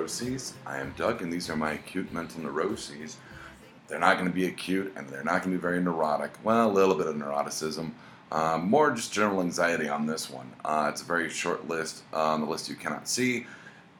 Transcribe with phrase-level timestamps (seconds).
[0.00, 0.54] Neuroses.
[0.64, 3.18] I am Doug and these are my acute mental neuroses.
[3.86, 6.32] They're not going to be acute and they're not going to be very neurotic.
[6.42, 7.90] Well, a little bit of neuroticism.
[8.32, 10.50] Um, more just general anxiety on this one.
[10.64, 13.44] Uh, it's a very short list on the list you cannot see.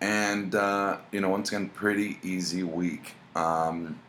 [0.01, 3.13] And, uh, you know, once again, pretty easy week.
[3.37, 4.01] Um,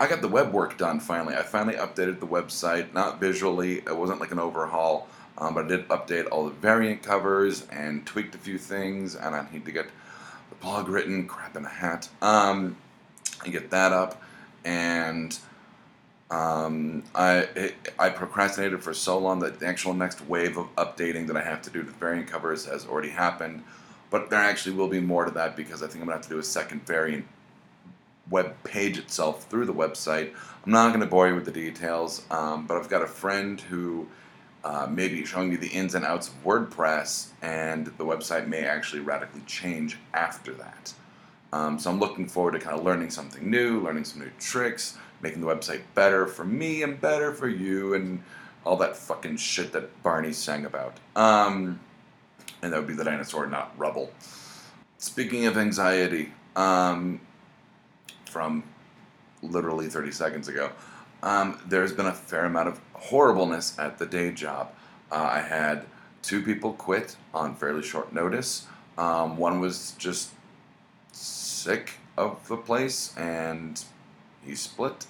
[0.00, 1.34] I got the web work done finally.
[1.34, 5.06] I finally updated the website, not visually, it wasn't like an overhaul.
[5.36, 9.36] Um, but I did update all the variant covers and tweaked a few things, and
[9.36, 9.86] I need to get
[10.60, 11.26] blog written.
[11.26, 12.08] Crap in a hat.
[12.22, 12.76] Um,
[13.44, 14.22] I get that up,
[14.64, 15.38] and
[16.30, 21.26] um, I it, I procrastinated for so long that the actual next wave of updating
[21.28, 23.62] that I have to do to the variant covers has already happened.
[24.10, 26.30] But there actually will be more to that because I think I'm gonna have to
[26.30, 27.26] do a second variant
[28.30, 30.32] web page itself through the website.
[30.64, 33.60] I'm not going to bore you with the details, um, but I've got a friend
[33.60, 34.06] who
[34.64, 38.64] uh, may be showing you the ins and outs of WordPress, and the website may
[38.64, 40.92] actually radically change after that.
[41.52, 44.98] Um, so I'm looking forward to kind of learning something new, learning some new tricks,
[45.22, 48.22] making the website better for me and better for you, and
[48.64, 50.98] all that fucking shit that Barney sang about.
[51.16, 51.80] Um,
[52.62, 54.12] and that would be the dinosaur, not rubble.
[54.98, 57.20] Speaking of anxiety, um,
[58.26, 58.64] from
[59.42, 60.70] literally 30 seconds ago,
[61.22, 64.72] um, there's been a fair amount of horribleness at the day job.
[65.10, 65.86] Uh, I had
[66.22, 68.66] two people quit on fairly short notice.
[68.96, 70.30] Um, one was just
[71.12, 73.82] sick of the place and
[74.44, 75.06] he split.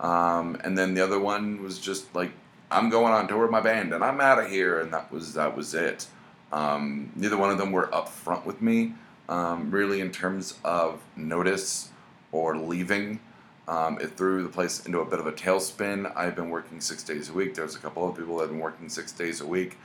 [0.00, 2.32] Um, and then the other one was just like,
[2.70, 5.34] I'm going on tour with my band and I'm out of here, and that was
[5.34, 6.06] that was it.
[6.52, 8.94] Um, neither one of them were upfront with me,
[9.28, 11.90] um, really, in terms of notice
[12.32, 13.20] or leaving.
[13.66, 16.12] Um, it threw the place into a bit of a tailspin.
[16.16, 17.54] I've been working six days a week.
[17.54, 19.78] There's a couple of people that have been working six days a week.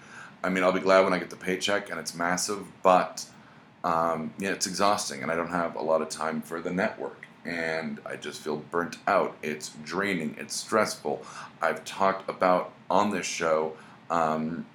[0.43, 3.25] I mean, I'll be glad when I get the paycheck and it's massive, but
[3.83, 7.25] um, yeah, it's exhausting, and I don't have a lot of time for the network.
[7.45, 9.37] And I just feel burnt out.
[9.41, 10.35] It's draining.
[10.37, 11.23] It's stressful.
[11.61, 13.77] I've talked about on this show
[14.09, 14.65] um,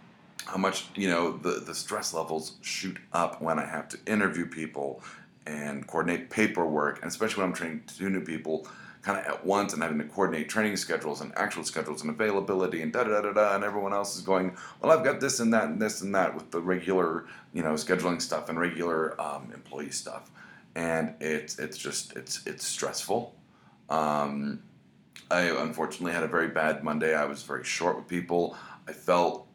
[0.46, 4.46] how much you know the the stress levels shoot up when I have to interview
[4.46, 5.02] people
[5.46, 8.66] and coordinate paperwork, and especially when I'm training two new people
[9.04, 12.80] kind of at once and having to coordinate training schedules and actual schedules and availability
[12.80, 15.52] and da da da da and everyone else is going well I've got this and
[15.52, 19.50] that and this and that with the regular you know scheduling stuff and regular um,
[19.54, 20.30] employee stuff.
[20.74, 23.34] And it's it's just it's it's stressful.
[23.88, 24.62] Um,
[25.30, 27.14] I unfortunately had a very bad Monday.
[27.14, 28.56] I was very short with people.
[28.86, 29.46] I felt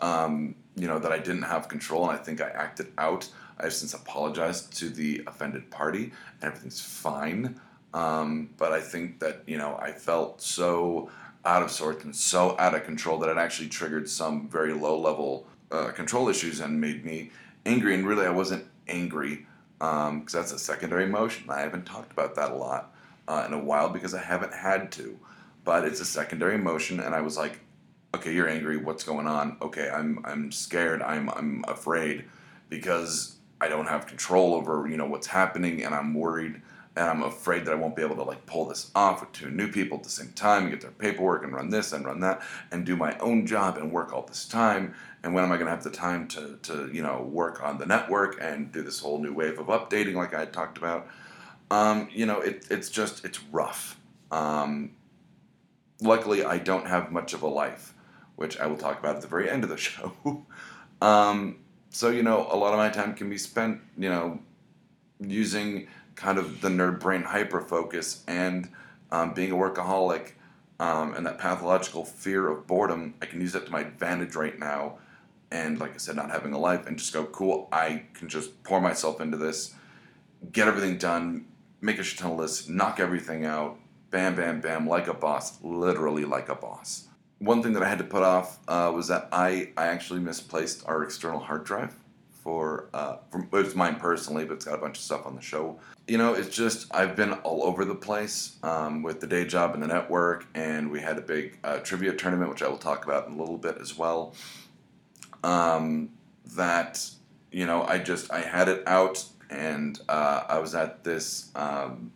[0.00, 3.28] um, you know that I didn't have control and I think I acted out.
[3.60, 6.12] I've since apologized to the offended party.
[6.40, 7.60] And everything's fine
[7.94, 11.10] um, but I think that you know I felt so
[11.44, 15.00] out of sorts and so out of control that it actually triggered some very low
[15.00, 17.30] level uh, control issues and made me
[17.64, 17.94] angry.
[17.94, 19.46] And really, I wasn't angry
[19.78, 21.48] because um, that's a secondary emotion.
[21.48, 22.94] I haven't talked about that a lot
[23.26, 25.18] uh, in a while because I haven't had to.
[25.64, 27.60] But it's a secondary emotion, and I was like,
[28.14, 28.78] "Okay, you're angry.
[28.78, 29.58] What's going on?
[29.60, 31.02] Okay, I'm I'm scared.
[31.02, 32.24] I'm I'm afraid
[32.70, 36.62] because I don't have control over you know what's happening, and I'm worried."
[36.98, 39.50] And I'm afraid that I won't be able to like pull this off with two
[39.50, 42.18] new people at the same time and get their paperwork and run this and run
[42.20, 42.42] that
[42.72, 44.94] and do my own job and work all this time.
[45.22, 47.78] And when am I going to have the time to, to you know work on
[47.78, 51.06] the network and do this whole new wave of updating like I had talked about?
[51.70, 54.00] Um, you know, it, it's just it's rough.
[54.32, 54.96] Um,
[56.00, 57.94] luckily, I don't have much of a life,
[58.34, 60.44] which I will talk about at the very end of the show.
[61.00, 61.60] um,
[61.90, 64.40] so you know, a lot of my time can be spent you know
[65.20, 68.68] using kind of the nerd brain hyper focus and
[69.12, 70.32] um, being a workaholic
[70.80, 74.58] um, and that pathological fear of boredom, I can use that to my advantage right
[74.58, 74.98] now.
[75.52, 78.64] And like I said, not having a life and just go, cool, I can just
[78.64, 79.74] pour myself into this,
[80.50, 81.46] get everything done,
[81.80, 83.78] make a shit ton of lists, knock everything out,
[84.10, 87.06] bam, bam, bam, like a boss, literally like a boss.
[87.38, 90.84] One thing that I had to put off uh, was that I, I actually misplaced
[90.86, 91.94] our external hard drive
[92.42, 95.42] for, uh, for it's mine personally, but it's got a bunch of stuff on the
[95.42, 99.44] show you know, it's just I've been all over the place um, with the day
[99.44, 102.78] job and the network, and we had a big uh, trivia tournament, which I will
[102.78, 104.34] talk about in a little bit as well.
[105.44, 106.10] Um,
[106.56, 107.08] that
[107.52, 112.10] you know, I just I had it out, and uh, I was at this um,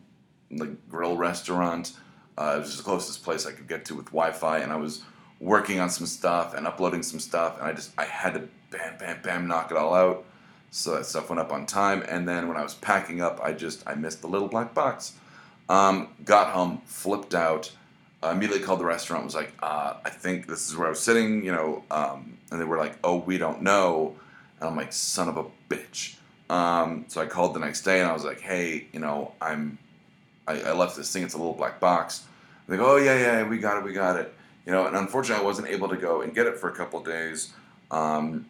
[0.51, 1.93] like grill restaurant.
[2.39, 5.03] Uh, it was the closest place I could get to with Wi-Fi, and I was
[5.39, 8.97] working on some stuff and uploading some stuff, and I just I had to bam,
[8.99, 10.25] bam, bam, knock it all out.
[10.71, 12.03] So that stuff went up on time.
[12.09, 15.13] And then when I was packing up, I just I missed the little black box.
[15.69, 17.71] Um, got home, flipped out.
[18.25, 19.25] Uh, immediately called the restaurant.
[19.25, 21.45] Was like, uh, I think this is where I was sitting.
[21.45, 24.17] You know, um, and they were like, Oh, we don't know.
[24.61, 26.17] And I'm like, son of a bitch.
[26.53, 29.79] Um, so I called the next day and I was like, hey, you know, I'm,
[30.47, 31.23] I, I left this thing.
[31.23, 32.25] It's a little black box.
[32.69, 34.35] They go, oh yeah, yeah, we got it, we got it.
[34.67, 37.03] You know, and unfortunately, I wasn't able to go and get it for a couple
[37.03, 37.53] days.
[37.91, 38.47] Um,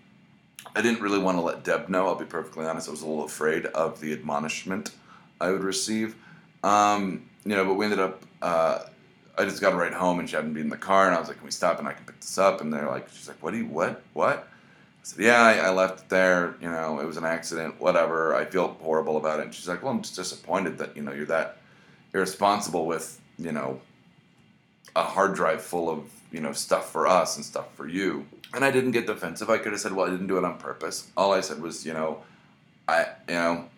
[0.74, 2.06] I didn't really want to let Deb know.
[2.06, 2.88] I'll be perfectly honest.
[2.88, 4.92] I was a little afraid of the admonishment
[5.40, 6.16] I would receive.
[6.62, 8.22] Um, you know, but we ended up.
[8.40, 8.80] Uh,
[9.36, 11.28] I just got ride home, and she hadn't been in the car, and I was
[11.28, 13.42] like, "Can we stop and I can pick this up?" And they're like, "She's like,
[13.42, 14.44] what do you what what?" I
[15.02, 16.54] said, "Yeah, I, I left it there.
[16.60, 17.80] You know, it was an accident.
[17.80, 18.34] Whatever.
[18.34, 21.12] I feel horrible about it." And she's like, "Well, I'm just disappointed that you know
[21.12, 21.58] you're that
[22.14, 23.80] irresponsible with you know
[24.94, 28.64] a hard drive full of you know stuff for us and stuff for you." And
[28.64, 29.48] I didn't get defensive.
[29.50, 31.86] I could have said, "Well, I didn't do it on purpose." All I said was,
[31.86, 32.22] you know,
[32.88, 33.68] I you know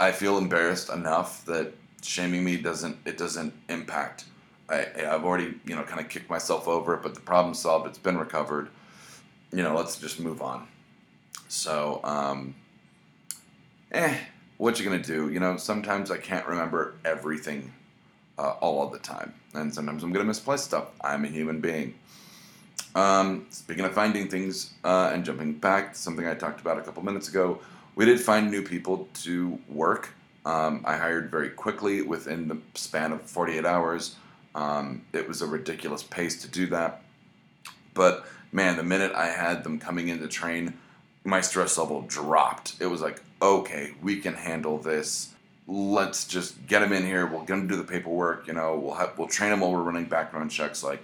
[0.00, 1.72] I feel embarrassed enough that
[2.02, 4.24] shaming me doesn't it doesn't impact.
[4.68, 7.86] I, I've already you know kind of kicked myself over it, but the problem's solved.
[7.86, 8.68] It's been recovered.
[9.52, 10.68] You know, let's just move on.
[11.48, 12.54] So, um,
[13.92, 14.16] eh,
[14.58, 15.30] what you gonna do?
[15.30, 17.72] You know, sometimes I can't remember everything
[18.38, 20.88] uh, all of the time, and sometimes I'm gonna misplace stuff.
[21.00, 21.94] I'm a human being.
[22.94, 27.02] Um, speaking of finding things uh, and jumping back, something I talked about a couple
[27.02, 27.60] minutes ago,
[27.94, 30.10] we did find new people to work.
[30.44, 34.16] Um, I hired very quickly within the span of 48 hours.
[34.54, 37.02] Um, it was a ridiculous pace to do that.
[37.94, 40.74] But man, the minute I had them coming in to train,
[41.24, 42.76] my stress level dropped.
[42.80, 45.34] It was like, okay, we can handle this.
[45.70, 47.26] Let's just get them in here.
[47.26, 48.46] We'll get them to do the paperwork.
[48.46, 50.82] You know, we'll have, we'll train them while we're running background checks.
[50.82, 51.02] Like,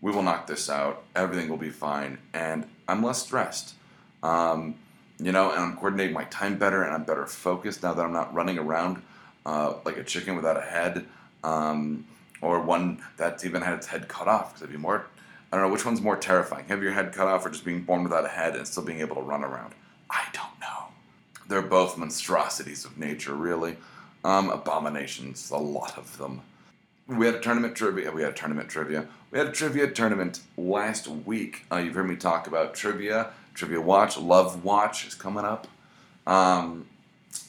[0.00, 1.02] we will knock this out.
[1.14, 3.74] Everything will be fine, and I'm less stressed.
[4.22, 4.76] Um,
[5.18, 8.12] you know, and I'm coordinating my time better, and I'm better focused now that I'm
[8.12, 9.02] not running around
[9.44, 11.04] uh, like a chicken without a head,
[11.44, 12.06] um,
[12.40, 14.50] or one that's even had its head cut off.
[14.50, 15.04] Because it'd be more,
[15.52, 17.82] I don't know which one's more terrifying: have your head cut off, or just being
[17.82, 19.74] born without a head and still being able to run around.
[20.08, 20.84] I don't know.
[21.48, 23.76] They're both monstrosities of nature, really.
[24.24, 26.42] Um, abominations, a lot of them.
[27.06, 28.10] We had a tournament trivia.
[28.10, 29.06] We had a tournament trivia.
[29.30, 31.64] We had a trivia tournament last week.
[31.70, 35.66] Uh, you've heard me talk about trivia, trivia watch, love watch is coming up.
[36.26, 36.86] Um,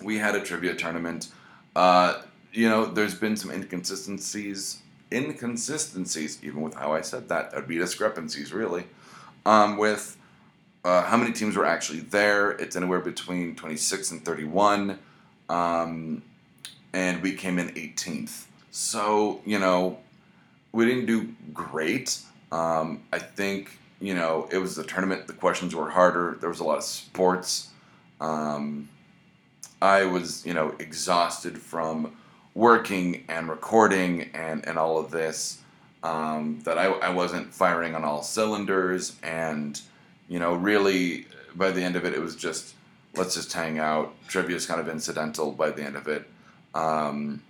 [0.04, 1.30] we had a trivia tournament.
[1.76, 2.22] Uh,
[2.52, 4.82] you know, there's been some inconsistencies,
[5.12, 7.52] inconsistencies, even with how I said that.
[7.52, 8.86] There'd be discrepancies, really,
[9.46, 10.18] um, with
[10.84, 12.52] uh, how many teams were actually there.
[12.52, 15.00] It's anywhere between 26 and 31,
[15.50, 16.24] um,
[16.94, 18.46] and we came in 18th.
[18.72, 20.00] So, you know,
[20.72, 22.20] we didn't do great.
[22.52, 25.28] Um, I think, you know, it was the tournament.
[25.28, 26.38] The questions were harder.
[26.40, 27.70] There was a lot of sports.
[28.22, 28.90] Um,
[29.82, 32.16] I was, you know, exhausted from
[32.54, 35.62] working and recording and, and all of this.
[36.02, 39.18] Um, that I, I wasn't firing on all cylinders.
[39.22, 39.80] And,
[40.30, 41.26] you know, really,
[41.56, 42.74] by the end of it, it was just,
[43.16, 44.14] let's just hang out.
[44.28, 46.30] Trivia is kind of incidental by the end of it.
[46.74, 47.42] Um,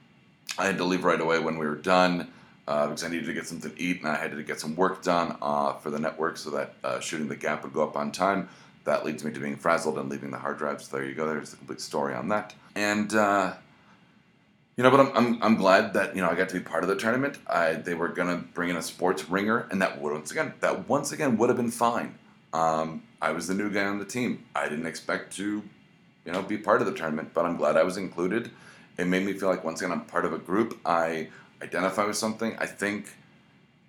[0.58, 2.32] I had to leave right away when we were done
[2.68, 4.76] uh, because I needed to get something to eat and I had to get some
[4.76, 7.96] work done uh, for the network so that uh, shooting the gap would go up
[7.96, 8.50] on time.
[8.86, 10.88] That leads me to being frazzled and leaving the hard drives.
[10.88, 11.28] There you go.
[11.28, 12.54] There's the complete story on that.
[12.76, 13.54] And uh,
[14.78, 16.84] you know, but I'm, I'm, I'm glad that you know I got to be part
[16.84, 17.38] of the tournament.
[17.48, 20.88] I, they were gonna bring in a sports ringer, and that would once again that
[20.88, 22.18] once again would have been fine.
[22.54, 24.46] Um, I was the new guy on the team.
[24.56, 25.62] I didn't expect to,
[26.26, 28.52] you know, be part of the tournament, but I'm glad I was included
[29.00, 30.80] it made me feel like once again I'm part of a group.
[30.86, 31.30] I
[31.62, 32.56] identify with something.
[32.60, 33.14] I think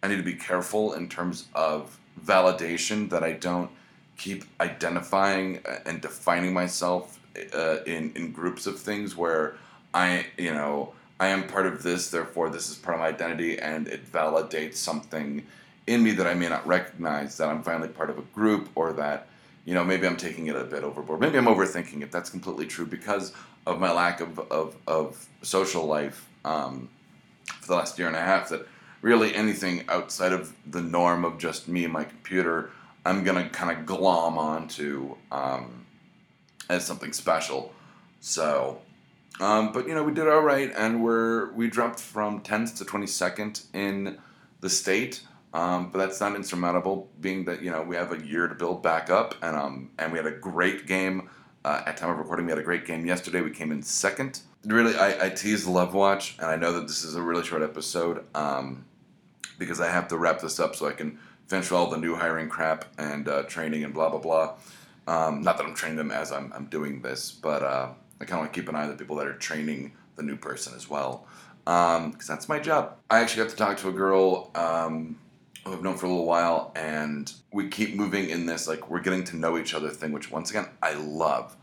[0.02, 3.70] I need to be careful in terms of validation that I don't
[4.16, 7.18] keep identifying and defining myself
[7.54, 9.56] uh, in in groups of things where
[9.92, 13.58] I you know I am part of this, therefore this is part of my identity,
[13.58, 15.46] and it validates something
[15.86, 18.92] in me that I may not recognize that I'm finally part of a group or
[18.94, 19.28] that
[19.64, 21.20] you know maybe I'm taking it a bit overboard.
[21.20, 22.12] Maybe I'm overthinking it.
[22.12, 23.32] That's completely true because
[23.66, 26.88] of my lack of, of, of social life um,
[27.60, 28.66] for the last year and a half that
[29.02, 32.70] really anything outside of the norm of just me and my computer,
[33.04, 35.86] I'm gonna kind of glom onto um,
[36.68, 37.72] as something special.
[38.20, 38.80] So,
[39.40, 42.84] um, but you know, we did all right, and we're we dropped from 10th to
[42.84, 44.18] 22nd in
[44.60, 45.22] the state.
[45.52, 48.84] Um, but that's not insurmountable, being that you know we have a year to build
[48.84, 51.28] back up, and um, and we had a great game
[51.64, 53.40] uh, at time of recording, we had a great game yesterday.
[53.40, 54.40] We came in second.
[54.64, 57.62] Really, I, I teased Love Watch, and I know that this is a really short
[57.62, 58.84] episode um,
[59.58, 62.48] because I have to wrap this up so I can finish all the new hiring
[62.48, 64.54] crap and uh, training and blah blah blah.
[65.06, 67.88] Um, not that I'm training them as I'm, I'm doing this, but uh,
[68.20, 70.22] I kind of want to keep an eye on the people that are training the
[70.22, 71.26] new person as well,
[71.64, 72.96] because um, that's my job.
[73.10, 75.18] I actually got to talk to a girl um,
[75.64, 79.00] who I've known for a little while, and we keep moving in this like we're
[79.00, 81.56] getting to know each other thing, which once again I love.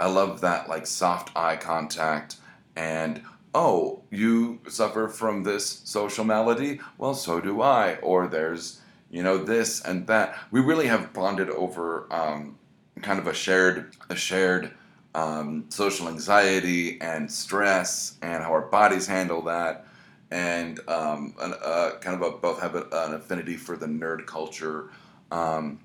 [0.00, 2.36] I love that like soft eye contact
[2.76, 3.22] and
[3.54, 6.80] oh, you suffer from this social malady?
[6.98, 7.96] Well, so do I.
[7.96, 8.80] Or there's
[9.10, 10.36] you know this and that.
[10.50, 12.58] We really have bonded over um,
[13.00, 14.72] kind of a shared a shared
[15.14, 19.86] um, social anxiety and stress and how our bodies handle that
[20.34, 24.26] and um, an, uh, kind of a, both have a, an affinity for the nerd
[24.26, 24.90] culture.
[25.30, 25.78] Um,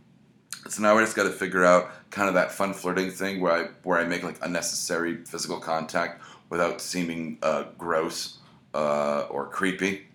[0.67, 3.53] so now we just got to figure out kind of that fun flirting thing where
[3.53, 8.39] I where I make like unnecessary physical contact without seeming uh, gross
[8.73, 10.07] uh, or creepy.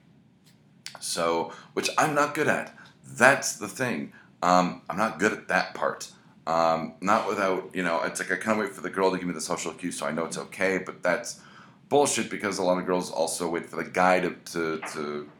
[0.98, 2.76] So, which I'm not good at.
[3.06, 4.12] That's the thing.
[4.42, 6.10] Um, I'm not good at that part.
[6.46, 9.16] Um, not without, you know, it's like I kind of wait for the girl to
[9.16, 11.40] give me the social cue so I know it's okay, but that's
[11.88, 15.30] bullshit because a lot of girls also wait for the guy to, to, to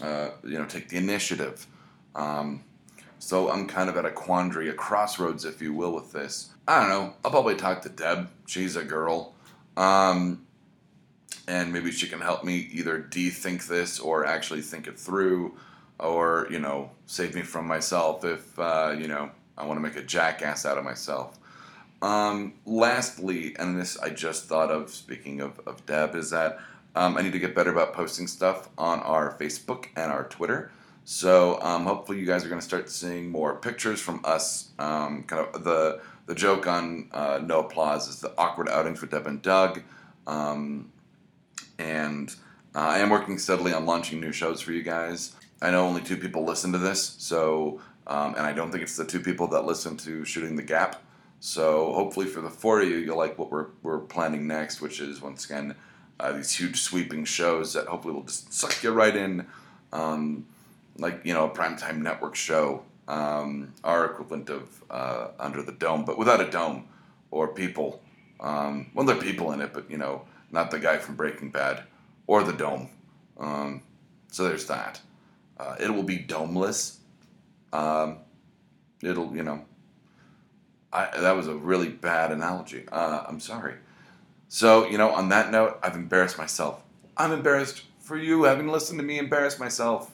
[0.00, 1.66] uh, you know, take the initiative.
[2.14, 2.64] Um,
[3.18, 6.50] so I'm kind of at a quandary, a crossroads, if you will, with this.
[6.66, 7.14] I don't know.
[7.24, 8.28] I'll probably talk to Deb.
[8.46, 9.34] She's a girl.
[9.76, 10.44] Um,
[11.48, 15.56] and maybe she can help me either de-think this or actually think it through
[15.98, 19.96] or, you know, save me from myself if, uh, you know, I want to make
[19.96, 21.38] a jackass out of myself.
[22.02, 26.58] Um, lastly, and this I just thought of, speaking of, of Deb, is that
[26.94, 30.70] um, I need to get better about posting stuff on our Facebook and our Twitter.
[31.04, 34.70] So um, hopefully you guys are going to start seeing more pictures from us.
[34.78, 39.10] Um, kind of the the joke on uh, No Applause is the awkward outings with
[39.10, 39.82] Deb and Doug.
[40.26, 40.92] Um,
[41.78, 42.32] and
[42.74, 45.34] uh, I am working steadily on launching new shows for you guys.
[45.60, 48.96] I know only two people listen to this, so um, and I don't think it's
[48.96, 51.01] the two people that listen to Shooting the Gap.
[51.44, 55.00] So hopefully for the four of you, you'll like what we're, we're planning next, which
[55.00, 55.74] is once again
[56.20, 59.44] uh, these huge sweeping shows that hopefully will just suck you right in,
[59.92, 60.46] um,
[60.98, 66.04] like you know a primetime network show, um, our equivalent of uh, Under the Dome,
[66.04, 66.86] but without a dome
[67.32, 68.00] or people.
[68.38, 70.22] Um, well, there are people in it, but you know
[70.52, 71.82] not the guy from Breaking Bad
[72.28, 72.88] or the Dome.
[73.36, 73.82] Um,
[74.28, 75.00] so there's that.
[75.58, 76.98] Uh, it will be domeless
[77.72, 78.18] um,
[79.02, 79.64] it'll, you know,
[80.92, 82.84] I, that was a really bad analogy.
[82.90, 83.74] Uh, I'm sorry.
[84.48, 86.82] So, you know, on that note, I've embarrassed myself.
[87.16, 90.10] I'm embarrassed for you having listened to me embarrass myself.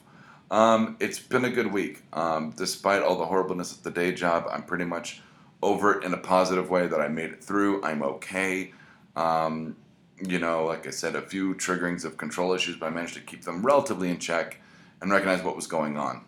[0.51, 2.03] Um, it's been a good week.
[2.13, 5.21] Um, despite all the horribleness of the day job, I'm pretty much
[5.63, 7.83] over it in a positive way that I made it through.
[7.83, 8.73] I'm okay.
[9.17, 9.77] Um,
[10.25, 13.21] you know, like I said, a few triggerings of control issues, but I managed to
[13.21, 14.61] keep them relatively in check
[15.01, 16.25] and recognize what was going on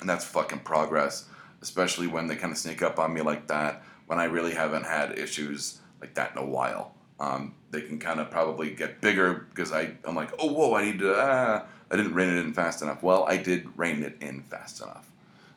[0.00, 1.26] and that's fucking progress.
[1.62, 3.82] Especially when they kind of sneak up on me like that.
[4.06, 6.94] When I really haven't had issues like that in a while.
[7.20, 10.84] Um, they can kind of probably get bigger because I I'm like oh whoa I
[10.84, 13.02] need to ah I didn't rein it in fast enough.
[13.02, 15.10] Well I did rein it in fast enough.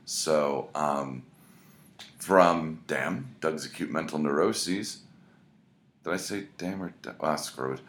[0.06, 1.24] So um,
[2.18, 5.02] from damn Doug's acute mental neuroses.
[6.04, 7.80] Did I say damn or ah screw it?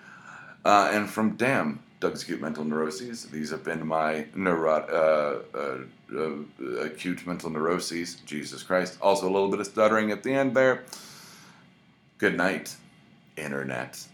[0.65, 3.27] Uh, and from damn Doug's acute mental neuroses.
[3.27, 5.79] These have been my neuro- uh, uh,
[6.13, 6.33] uh,
[6.81, 8.17] acute mental neuroses.
[8.27, 8.99] Jesus Christ.
[9.01, 10.83] Also, a little bit of stuttering at the end there.
[12.19, 12.75] Good night,
[13.37, 14.09] Internet.